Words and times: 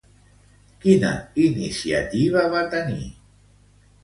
Quina 0.85 1.11
iniciativa 1.43 2.47
va 2.55 2.65
tenir? 2.73 3.07